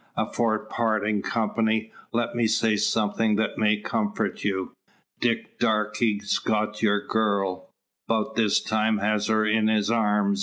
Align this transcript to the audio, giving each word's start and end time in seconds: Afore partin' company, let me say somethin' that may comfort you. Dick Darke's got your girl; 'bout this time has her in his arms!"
Afore 0.17 0.57
partin' 0.57 1.21
company, 1.21 1.91
let 2.11 2.33
me 2.33 2.47
say 2.47 2.75
somethin' 2.75 3.35
that 3.35 3.59
may 3.59 3.77
comfort 3.77 4.43
you. 4.43 4.75
Dick 5.19 5.59
Darke's 5.59 6.39
got 6.39 6.81
your 6.81 7.05
girl; 7.05 7.69
'bout 8.07 8.33
this 8.33 8.59
time 8.59 8.97
has 8.97 9.27
her 9.27 9.45
in 9.45 9.67
his 9.67 9.91
arms!" 9.91 10.39